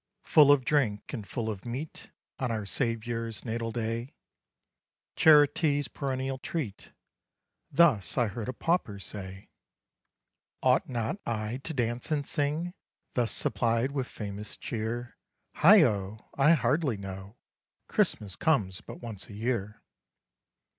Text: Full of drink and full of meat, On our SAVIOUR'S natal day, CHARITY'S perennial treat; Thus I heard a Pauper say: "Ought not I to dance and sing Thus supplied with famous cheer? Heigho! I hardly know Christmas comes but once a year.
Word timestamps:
Full 0.23 0.51
of 0.51 0.65
drink 0.65 1.13
and 1.13 1.27
full 1.27 1.47
of 1.47 1.63
meat, 1.63 2.09
On 2.39 2.49
our 2.49 2.65
SAVIOUR'S 2.65 3.45
natal 3.45 3.71
day, 3.71 4.15
CHARITY'S 5.15 5.89
perennial 5.89 6.39
treat; 6.39 6.91
Thus 7.71 8.17
I 8.17 8.25
heard 8.25 8.49
a 8.49 8.53
Pauper 8.53 8.97
say: 8.97 9.49
"Ought 10.63 10.89
not 10.89 11.19
I 11.23 11.57
to 11.57 11.75
dance 11.75 12.09
and 12.09 12.25
sing 12.25 12.73
Thus 13.13 13.31
supplied 13.31 13.91
with 13.91 14.07
famous 14.07 14.57
cheer? 14.57 15.17
Heigho! 15.57 16.29
I 16.35 16.53
hardly 16.53 16.97
know 16.97 17.35
Christmas 17.87 18.35
comes 18.35 18.81
but 18.83 19.01
once 19.03 19.27
a 19.29 19.35
year. 19.35 19.83